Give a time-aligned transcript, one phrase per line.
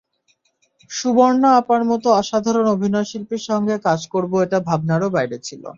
[0.91, 5.63] সুবর্ণা আপার মতো অসাধারণ অভিনয়শিল্পীর সঙ্গে কাজ করব এটা ভাবনারও বাইরে ছিল।